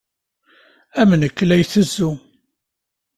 [1.01, 2.11] Am nekk la itezzu.